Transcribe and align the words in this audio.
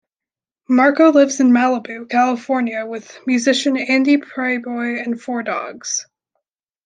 Markoe 0.67 1.11
lives 1.11 1.39
in 1.39 1.51
Malibu, 1.51 2.09
California 2.09 2.87
with 2.87 3.19
musician 3.27 3.77
Andy 3.77 4.17
Prieboy 4.17 4.99
and 4.99 5.21
four 5.21 5.43
dogs. 5.43 6.07